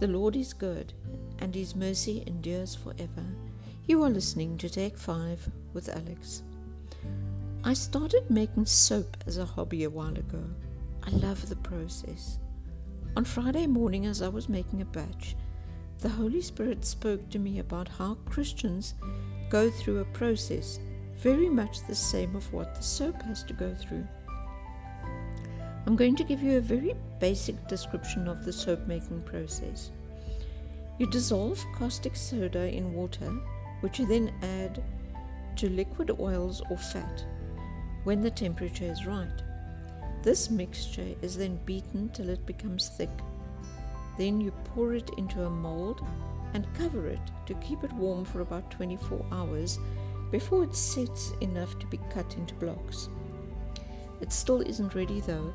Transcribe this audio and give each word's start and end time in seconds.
The 0.00 0.06
Lord 0.06 0.36
is 0.36 0.52
good, 0.52 0.92
and 1.40 1.52
his 1.52 1.74
mercy 1.74 2.22
endures 2.26 2.76
forever. 2.76 3.24
You 3.86 4.04
are 4.04 4.10
listening 4.10 4.56
to 4.58 4.68
Take 4.68 4.96
5 4.96 5.50
with 5.72 5.88
Alex. 5.88 6.44
I 7.64 7.72
started 7.72 8.30
making 8.30 8.66
soap 8.66 9.16
as 9.26 9.38
a 9.38 9.44
hobby 9.44 9.82
a 9.82 9.90
while 9.90 10.16
ago. 10.16 10.44
I 11.02 11.10
love 11.10 11.48
the 11.48 11.56
process. 11.56 12.38
On 13.16 13.24
Friday 13.24 13.66
morning, 13.66 14.06
as 14.06 14.22
I 14.22 14.28
was 14.28 14.48
making 14.48 14.82
a 14.82 14.84
batch, 14.84 15.34
the 15.98 16.08
Holy 16.08 16.42
Spirit 16.42 16.84
spoke 16.84 17.28
to 17.30 17.40
me 17.40 17.58
about 17.58 17.88
how 17.88 18.14
Christians 18.24 18.94
go 19.50 19.68
through 19.68 19.98
a 19.98 20.04
process 20.04 20.78
very 21.16 21.48
much 21.48 21.84
the 21.88 21.94
same 21.94 22.36
of 22.36 22.52
what 22.52 22.76
the 22.76 22.82
soap 22.82 23.20
has 23.22 23.42
to 23.42 23.52
go 23.52 23.74
through. 23.74 24.06
I'm 25.88 25.96
going 25.96 26.16
to 26.16 26.22
give 26.24 26.42
you 26.42 26.58
a 26.58 26.60
very 26.60 26.94
basic 27.18 27.66
description 27.66 28.28
of 28.28 28.44
the 28.44 28.52
soap 28.52 28.86
making 28.86 29.22
process. 29.22 29.90
You 30.98 31.06
dissolve 31.06 31.64
caustic 31.74 32.14
soda 32.14 32.70
in 32.70 32.92
water, 32.92 33.32
which 33.80 33.98
you 33.98 34.04
then 34.04 34.30
add 34.42 34.82
to 35.56 35.70
liquid 35.70 36.10
oils 36.20 36.60
or 36.68 36.76
fat 36.76 37.24
when 38.04 38.20
the 38.20 38.30
temperature 38.30 38.84
is 38.84 39.06
right. 39.06 39.32
This 40.22 40.50
mixture 40.50 41.14
is 41.22 41.38
then 41.38 41.58
beaten 41.64 42.10
till 42.10 42.28
it 42.28 42.44
becomes 42.44 42.90
thick. 42.90 43.08
Then 44.18 44.42
you 44.42 44.50
pour 44.74 44.92
it 44.92 45.08
into 45.16 45.46
a 45.46 45.50
mold 45.50 46.04
and 46.52 46.66
cover 46.74 47.06
it 47.06 47.30
to 47.46 47.54
keep 47.54 47.82
it 47.82 47.94
warm 47.94 48.26
for 48.26 48.42
about 48.42 48.70
24 48.70 49.24
hours 49.32 49.78
before 50.30 50.64
it 50.64 50.74
sets 50.74 51.32
enough 51.40 51.78
to 51.78 51.86
be 51.86 51.98
cut 52.10 52.36
into 52.36 52.52
blocks. 52.56 53.08
It 54.20 54.32
still 54.32 54.60
isn't 54.60 54.94
ready 54.94 55.20
though. 55.20 55.54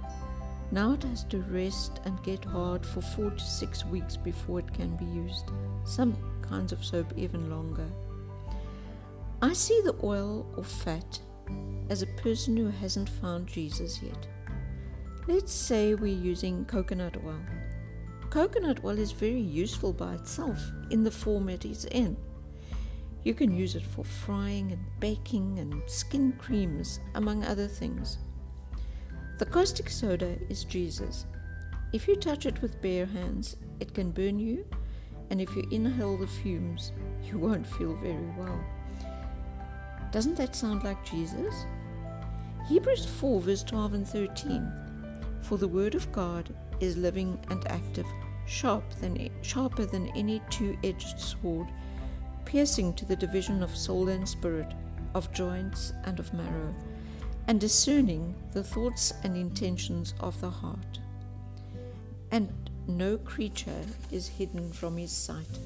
Now 0.71 0.93
it 0.93 1.03
has 1.03 1.23
to 1.25 1.41
rest 1.43 1.99
and 2.05 2.23
get 2.23 2.43
hard 2.43 2.85
for 2.85 3.01
four 3.01 3.29
to 3.31 3.39
six 3.39 3.85
weeks 3.85 4.17
before 4.17 4.59
it 4.59 4.73
can 4.73 4.95
be 4.95 5.05
used. 5.05 5.51
Some 5.85 6.15
kinds 6.41 6.71
of 6.71 6.83
soap 6.83 7.13
even 7.15 7.49
longer. 7.49 7.87
I 9.41 9.53
see 9.53 9.81
the 9.83 9.95
oil 10.03 10.45
or 10.55 10.63
fat 10.63 11.19
as 11.89 12.01
a 12.01 12.07
person 12.07 12.55
who 12.55 12.69
hasn't 12.69 13.09
found 13.09 13.47
Jesus 13.47 14.01
yet. 14.01 14.27
Let's 15.27 15.53
say 15.53 15.95
we're 15.95 16.17
using 16.17 16.65
coconut 16.65 17.17
oil. 17.25 17.39
Coconut 18.29 18.83
oil 18.83 18.97
is 18.97 19.11
very 19.11 19.39
useful 19.39 19.93
by 19.93 20.15
itself 20.15 20.59
in 20.89 21.03
the 21.03 21.11
form 21.11 21.49
it 21.49 21.65
is 21.65 21.85
in. 21.85 22.17
You 23.23 23.33
can 23.33 23.55
use 23.55 23.75
it 23.75 23.85
for 23.85 24.03
frying 24.03 24.71
and 24.71 24.83
baking 24.99 25.59
and 25.59 25.81
skin 25.87 26.33
creams, 26.39 26.99
among 27.15 27.43
other 27.43 27.67
things. 27.67 28.17
The 29.43 29.49
caustic 29.49 29.89
soda 29.89 30.37
is 30.47 30.63
Jesus. 30.63 31.25
If 31.91 32.07
you 32.07 32.15
touch 32.15 32.45
it 32.45 32.61
with 32.61 32.81
bare 32.81 33.05
hands, 33.05 33.57
it 33.81 33.93
can 33.93 34.11
burn 34.11 34.39
you, 34.39 34.65
and 35.29 35.41
if 35.41 35.53
you 35.53 35.67
inhale 35.69 36.15
the 36.15 36.27
fumes, 36.27 36.93
you 37.21 37.37
won't 37.37 37.67
feel 37.67 37.93
very 37.97 38.31
well. 38.37 38.63
Doesn't 40.13 40.37
that 40.37 40.55
sound 40.55 40.85
like 40.85 41.03
Jesus? 41.03 41.65
Hebrews 42.69 43.05
4, 43.05 43.41
verse 43.41 43.63
12 43.63 43.93
and 43.95 44.07
13. 44.07 44.71
For 45.41 45.57
the 45.57 45.67
word 45.67 45.93
of 45.93 46.09
God 46.13 46.55
is 46.79 46.95
living 46.95 47.37
and 47.49 47.67
active, 47.67 48.07
sharp 48.47 48.89
than, 49.01 49.29
sharper 49.41 49.83
than 49.85 50.07
any 50.15 50.41
two 50.49 50.77
edged 50.85 51.19
sword 51.19 51.67
piercing 52.45 52.93
to 52.93 53.03
the 53.03 53.17
division 53.17 53.61
of 53.61 53.75
soul 53.75 54.07
and 54.07 54.25
spirit, 54.25 54.73
of 55.15 55.33
joints 55.33 55.91
and 56.05 56.17
of 56.17 56.33
marrow, 56.33 56.73
and 57.47 57.59
discerning 57.59 58.35
the 58.53 58.63
thoughts 58.63 59.13
and 59.23 59.35
intentions 59.35 60.13
of 60.19 60.39
the 60.39 60.49
heart. 60.49 60.99
And 62.31 62.49
no 62.87 63.17
creature 63.17 63.85
is 64.11 64.27
hidden 64.27 64.71
from 64.71 64.97
his 64.97 65.11
sight, 65.11 65.59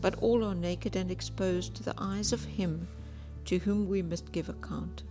but 0.00 0.16
all 0.22 0.44
are 0.44 0.54
naked 0.54 0.96
and 0.96 1.10
exposed 1.10 1.74
to 1.76 1.82
the 1.82 1.94
eyes 1.98 2.32
of 2.32 2.44
him 2.44 2.86
to 3.44 3.58
whom 3.58 3.88
we 3.88 4.02
must 4.02 4.32
give 4.32 4.48
account. 4.48 5.02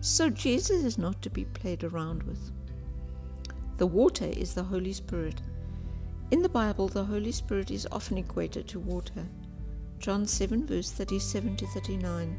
So 0.00 0.30
Jesus 0.30 0.84
is 0.84 0.98
not 0.98 1.20
to 1.22 1.30
be 1.30 1.44
played 1.46 1.82
around 1.82 2.22
with. 2.24 2.52
The 3.76 3.86
water 3.86 4.26
is 4.26 4.54
the 4.54 4.62
Holy 4.62 4.92
Spirit. 4.92 5.40
In 6.30 6.42
the 6.42 6.48
Bible, 6.48 6.88
the 6.88 7.04
Holy 7.04 7.32
Spirit 7.32 7.70
is 7.70 7.88
often 7.90 8.18
equated 8.18 8.68
to 8.68 8.78
water. 8.78 9.26
John 9.98 10.26
7, 10.26 10.66
verse 10.66 10.90
37 10.90 11.56
to 11.56 11.66
39. 11.66 12.38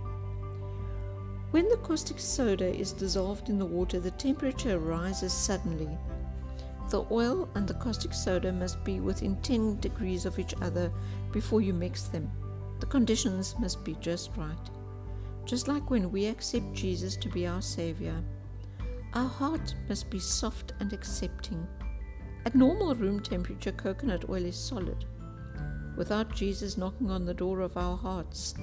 When 1.51 1.67
the 1.67 1.77
caustic 1.77 2.17
soda 2.17 2.73
is 2.73 2.93
dissolved 2.93 3.49
in 3.49 3.59
the 3.59 3.65
water, 3.65 3.99
the 3.99 4.11
temperature 4.11 4.79
rises 4.79 5.33
suddenly. 5.33 5.97
The 6.89 7.05
oil 7.11 7.49
and 7.55 7.67
the 7.67 7.73
caustic 7.73 8.13
soda 8.13 8.51
must 8.51 8.83
be 8.83 8.99
within 8.99 9.35
10 9.41 9.79
degrees 9.81 10.25
of 10.25 10.39
each 10.39 10.53
other 10.61 10.91
before 11.31 11.61
you 11.61 11.73
mix 11.73 12.03
them. 12.03 12.31
The 12.79 12.85
conditions 12.85 13.55
must 13.59 13.83
be 13.83 13.95
just 13.99 14.35
right. 14.37 14.69
Just 15.45 15.67
like 15.67 15.89
when 15.89 16.11
we 16.11 16.25
accept 16.25 16.73
Jesus 16.73 17.17
to 17.17 17.29
be 17.29 17.45
our 17.45 17.61
Savior, 17.61 18.23
our 19.13 19.27
heart 19.27 19.75
must 19.89 20.09
be 20.09 20.19
soft 20.19 20.73
and 20.79 20.93
accepting. 20.93 21.67
At 22.45 22.55
normal 22.55 22.95
room 22.95 23.19
temperature, 23.19 23.73
coconut 23.73 24.29
oil 24.29 24.45
is 24.45 24.55
solid 24.55 25.05
without 25.97 26.33
Jesus 26.33 26.77
knocking 26.77 27.11
on 27.11 27.25
the 27.25 27.33
door 27.33 27.59
of 27.59 27.77
our 27.77 27.97
hearts, 27.97 28.55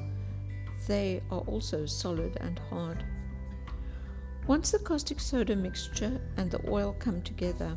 they 0.86 1.22
are 1.30 1.40
also 1.40 1.86
solid 1.86 2.36
and 2.40 2.58
hard. 2.70 3.04
Once 4.46 4.70
the 4.70 4.78
caustic 4.78 5.20
soda 5.20 5.54
mixture 5.54 6.20
and 6.36 6.50
the 6.50 6.70
oil 6.70 6.96
come 6.98 7.20
together, 7.22 7.76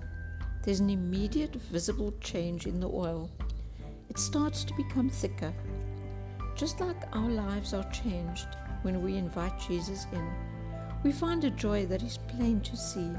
there's 0.63 0.79
an 0.79 0.89
immediate 0.89 1.55
visible 1.55 2.13
change 2.21 2.67
in 2.67 2.79
the 2.79 2.87
oil. 2.87 3.29
It 4.09 4.19
starts 4.19 4.63
to 4.63 4.73
become 4.75 5.09
thicker. 5.09 5.53
Just 6.55 6.79
like 6.79 7.03
our 7.13 7.29
lives 7.29 7.73
are 7.73 7.89
changed 7.91 8.47
when 8.83 9.01
we 9.01 9.17
invite 9.17 9.59
Jesus 9.59 10.05
in, 10.13 10.31
we 11.03 11.11
find 11.11 11.43
a 11.43 11.49
joy 11.49 11.85
that 11.87 12.03
is 12.03 12.19
plain 12.29 12.61
to 12.61 12.77
see. 12.77 13.11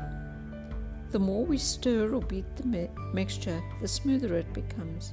The 1.10 1.18
more 1.18 1.44
we 1.44 1.58
stir 1.58 2.14
or 2.14 2.22
beat 2.22 2.56
the 2.56 2.66
mi- 2.66 2.88
mixture, 3.12 3.62
the 3.80 3.88
smoother 3.88 4.34
it 4.36 4.52
becomes. 4.54 5.12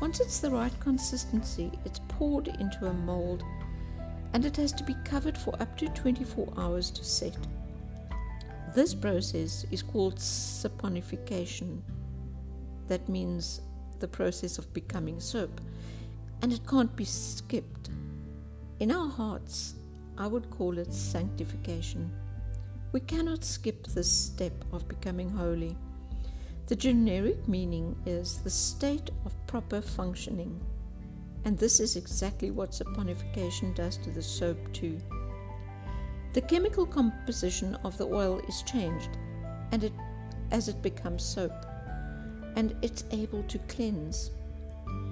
Once 0.00 0.20
it's 0.20 0.40
the 0.40 0.50
right 0.50 0.78
consistency, 0.80 1.72
it's 1.84 2.00
poured 2.08 2.48
into 2.48 2.86
a 2.86 2.92
mold 2.92 3.42
and 4.32 4.44
it 4.44 4.56
has 4.56 4.72
to 4.72 4.84
be 4.84 4.96
covered 5.04 5.36
for 5.36 5.54
up 5.60 5.76
to 5.78 5.88
24 5.88 6.52
hours 6.56 6.90
to 6.90 7.04
set. 7.04 7.36
This 8.74 8.94
process 8.94 9.66
is 9.70 9.82
called 9.82 10.16
saponification. 10.16 11.80
That 12.88 13.08
means 13.08 13.60
the 14.00 14.08
process 14.08 14.58
of 14.58 14.72
becoming 14.72 15.20
soap, 15.20 15.60
and 16.40 16.52
it 16.52 16.66
can't 16.66 16.94
be 16.96 17.04
skipped. 17.04 17.90
In 18.80 18.90
our 18.90 19.08
hearts, 19.08 19.74
I 20.18 20.26
would 20.26 20.50
call 20.50 20.78
it 20.78 20.92
sanctification. 20.92 22.10
We 22.92 23.00
cannot 23.00 23.44
skip 23.44 23.86
this 23.86 24.10
step 24.10 24.52
of 24.72 24.88
becoming 24.88 25.30
holy. 25.30 25.76
The 26.66 26.76
generic 26.76 27.46
meaning 27.48 27.96
is 28.06 28.38
the 28.38 28.50
state 28.50 29.10
of 29.24 29.46
proper 29.46 29.80
functioning, 29.80 30.60
and 31.44 31.58
this 31.58 31.80
is 31.80 31.96
exactly 31.96 32.50
what 32.50 32.70
saponification 32.70 33.74
does 33.74 33.96
to 33.98 34.10
the 34.10 34.22
soap, 34.22 34.72
too. 34.72 34.98
The 36.32 36.40
chemical 36.40 36.86
composition 36.86 37.74
of 37.84 37.98
the 37.98 38.06
oil 38.06 38.40
is 38.48 38.62
changed 38.62 39.10
and 39.72 39.84
it, 39.84 39.92
as 40.50 40.68
it 40.68 40.82
becomes 40.82 41.24
soap, 41.24 41.52
and 42.56 42.74
it's 42.82 43.04
able 43.10 43.42
to 43.44 43.58
cleanse. 43.60 44.30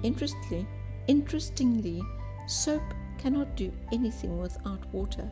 Interestingly, 0.03 0.67
interestingly, 1.07 2.01
soap 2.47 2.83
cannot 3.17 3.55
do 3.55 3.71
anything 3.91 4.39
without 4.39 4.85
water. 4.93 5.29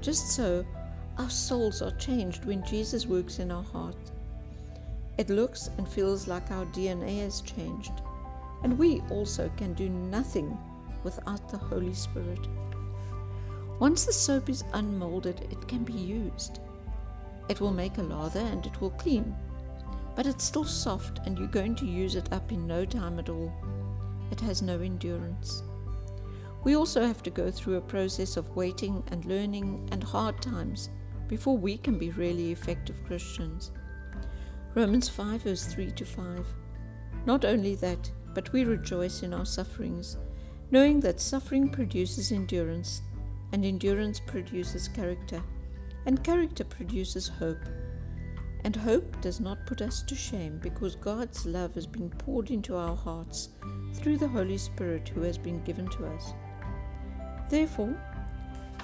Just 0.00 0.32
so, 0.32 0.64
our 1.18 1.30
souls 1.30 1.82
are 1.82 1.90
changed 1.92 2.44
when 2.44 2.64
Jesus 2.64 3.06
works 3.06 3.38
in 3.38 3.50
our 3.50 3.62
hearts 3.62 4.12
it 5.18 5.30
looks 5.30 5.68
and 5.76 5.88
feels 5.88 6.28
like 6.28 6.48
our 6.52 6.64
DNA 6.66 7.22
has 7.22 7.40
changed, 7.40 7.90
and 8.62 8.78
we 8.78 9.02
also 9.10 9.50
can 9.56 9.74
do 9.74 9.88
nothing 9.88 10.58
without 11.04 11.48
the 11.48 11.58
Holy 11.58 11.94
Spirit. 11.94 12.46
Once 13.78 14.04
the 14.04 14.12
soap 14.12 14.48
is 14.48 14.64
unmolded, 14.72 15.46
it 15.50 15.68
can 15.68 15.84
be 15.84 15.92
used. 15.92 16.60
It 17.48 17.60
will 17.60 17.70
make 17.70 17.98
a 17.98 18.02
lather 18.02 18.40
and 18.40 18.66
it 18.66 18.80
will 18.80 18.90
clean. 18.90 19.34
but 20.18 20.26
it's 20.26 20.42
still 20.42 20.64
soft 20.64 21.20
and 21.26 21.38
you're 21.38 21.46
going 21.46 21.76
to 21.76 21.86
use 21.86 22.16
it 22.16 22.32
up 22.32 22.50
in 22.50 22.66
no 22.66 22.84
time 22.84 23.20
at 23.20 23.28
all. 23.28 23.52
It 24.32 24.40
has 24.40 24.62
no 24.62 24.80
endurance. 24.80 25.62
We 26.64 26.74
also 26.74 27.06
have 27.06 27.22
to 27.22 27.30
go 27.30 27.52
through 27.52 27.76
a 27.76 27.80
process 27.80 28.36
of 28.36 28.56
waiting 28.56 29.04
and 29.12 29.24
learning 29.26 29.88
and 29.92 30.02
hard 30.02 30.42
times 30.42 30.90
before 31.28 31.56
we 31.56 31.78
can 31.78 31.98
be 31.98 32.10
really 32.10 32.50
effective 32.50 32.96
Christians. 33.06 33.70
Romans 34.74 35.08
5, 35.08 35.42
verse 35.42 35.66
3 35.66 35.92
to 35.92 36.04
5. 36.04 36.46
Not 37.24 37.44
only 37.44 37.76
that, 37.76 38.10
but 38.34 38.52
we 38.52 38.64
rejoice 38.64 39.22
in 39.22 39.34
our 39.34 39.46
sufferings, 39.46 40.16
knowing 40.70 41.00
that 41.00 41.20
suffering 41.20 41.68
produces 41.68 42.32
endurance, 42.32 43.02
and 43.52 43.64
endurance 43.64 44.20
produces 44.20 44.88
character, 44.88 45.42
and 46.06 46.22
character 46.22 46.64
produces 46.64 47.28
hope. 47.28 47.64
And 48.64 48.74
hope 48.74 49.20
does 49.20 49.40
not 49.40 49.66
put 49.66 49.80
us 49.80 50.02
to 50.02 50.14
shame 50.14 50.58
because 50.62 50.96
God's 50.96 51.46
love 51.46 51.74
has 51.74 51.86
been 51.86 52.10
poured 52.10 52.50
into 52.50 52.76
our 52.76 52.96
hearts 52.96 53.50
through 53.94 54.18
the 54.18 54.28
Holy 54.28 54.58
Spirit 54.58 55.08
who 55.08 55.22
has 55.22 55.38
been 55.38 55.62
given 55.62 55.88
to 55.90 56.06
us. 56.06 56.32
Therefore, 57.48 57.96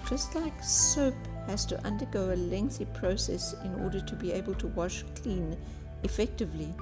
just 0.09 0.35
like 0.35 0.63
soap 0.63 1.15
has 1.47 1.67
to 1.67 1.85
undergo 1.85 2.33
a 2.33 2.37
lengthy 2.37 2.85
process 2.87 3.55
in 3.65 3.75
order 3.83 4.01
to 4.01 4.15
be 4.15 4.33
able 4.33 4.55
to 4.55 4.69
wash 4.69 5.05
clean 5.23 5.57
effectively, 6.03 6.73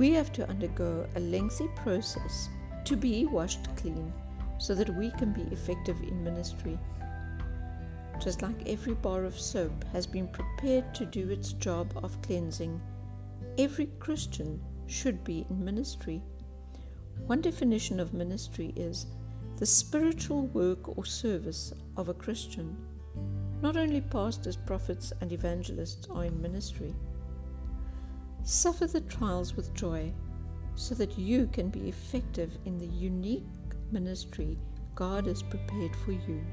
we 0.00 0.12
have 0.12 0.32
to 0.32 0.48
undergo 0.48 1.06
a 1.14 1.20
lengthy 1.20 1.68
process 1.76 2.48
to 2.84 2.96
be 2.96 3.26
washed 3.26 3.68
clean 3.76 4.10
so 4.56 4.74
that 4.74 4.88
we 4.96 5.10
can 5.10 5.30
be 5.30 5.42
effective 5.52 6.00
in 6.00 6.24
ministry. 6.24 6.78
Just 8.18 8.40
like 8.40 8.66
every 8.66 8.94
bar 8.94 9.24
of 9.24 9.38
soap 9.38 9.84
has 9.92 10.06
been 10.06 10.26
prepared 10.28 10.94
to 10.94 11.04
do 11.04 11.28
its 11.28 11.52
job 11.52 11.92
of 12.02 12.20
cleansing, 12.22 12.80
every 13.58 13.90
Christian 13.98 14.58
should 14.86 15.22
be 15.22 15.44
in 15.50 15.62
ministry. 15.62 16.22
One 17.26 17.42
definition 17.42 18.00
of 18.00 18.14
ministry 18.14 18.72
is 18.76 19.04
the 19.58 19.66
spiritual 19.66 20.46
work 20.46 20.96
or 20.96 21.04
service 21.04 21.74
of 21.98 22.08
a 22.08 22.14
Christian. 22.14 22.74
Not 23.60 23.76
only 23.76 24.00
pastors, 24.00 24.56
prophets, 24.56 25.12
and 25.20 25.30
evangelists 25.30 26.08
are 26.08 26.24
in 26.24 26.40
ministry. 26.40 26.94
Suffer 28.42 28.86
the 28.86 29.02
trials 29.02 29.54
with 29.54 29.74
joy 29.74 30.12
so 30.74 30.94
that 30.94 31.18
you 31.18 31.46
can 31.52 31.68
be 31.68 31.88
effective 31.88 32.56
in 32.64 32.78
the 32.78 32.86
unique 32.86 33.44
ministry 33.92 34.58
God 34.94 35.26
has 35.26 35.42
prepared 35.42 35.94
for 36.04 36.12
you. 36.12 36.44